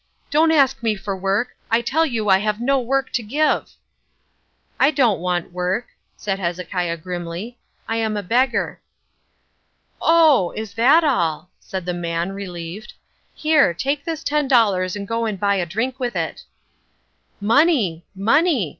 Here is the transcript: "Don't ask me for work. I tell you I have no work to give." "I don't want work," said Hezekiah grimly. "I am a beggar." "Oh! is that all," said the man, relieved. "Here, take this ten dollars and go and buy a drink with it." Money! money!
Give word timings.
"Don't 0.31 0.49
ask 0.49 0.81
me 0.81 0.95
for 0.95 1.15
work. 1.15 1.49
I 1.69 1.81
tell 1.83 2.07
you 2.07 2.27
I 2.27 2.39
have 2.39 2.59
no 2.59 2.79
work 2.79 3.11
to 3.11 3.21
give." 3.21 3.69
"I 4.79 4.89
don't 4.89 5.19
want 5.19 5.51
work," 5.53 5.89
said 6.17 6.39
Hezekiah 6.39 6.97
grimly. 6.97 7.59
"I 7.87 7.97
am 7.97 8.17
a 8.17 8.23
beggar." 8.23 8.81
"Oh! 10.01 10.53
is 10.55 10.73
that 10.73 11.03
all," 11.03 11.51
said 11.59 11.85
the 11.85 11.93
man, 11.93 12.31
relieved. 12.31 12.93
"Here, 13.35 13.75
take 13.75 14.03
this 14.03 14.23
ten 14.23 14.47
dollars 14.47 14.95
and 14.95 15.07
go 15.07 15.27
and 15.27 15.39
buy 15.39 15.53
a 15.57 15.67
drink 15.67 15.99
with 15.99 16.15
it." 16.15 16.45
Money! 17.39 18.03
money! 18.15 18.69